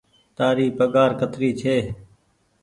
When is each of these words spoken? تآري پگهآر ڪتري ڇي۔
تآري 0.37 0.67
پگهآر 0.77 1.11
ڪتري 1.19 1.49
ڇي۔ 1.59 1.77